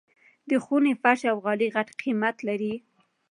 د 0.49 0.51
خوني 0.63 0.93
فرش 1.01 1.21
او 1.31 1.37
غالۍ 1.45 1.69
غټ 1.75 1.89
قيمت 2.01 2.35
لري. 2.47 2.73